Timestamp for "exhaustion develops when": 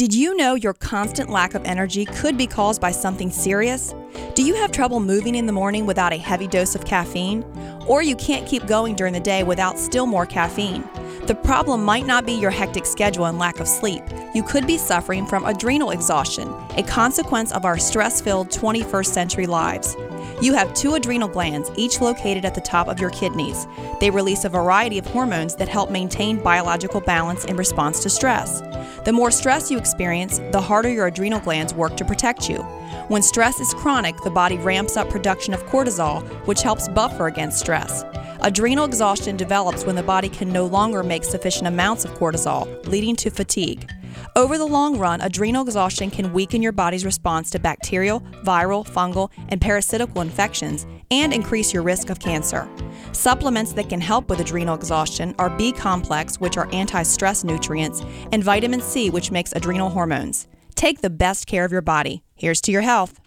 38.86-39.96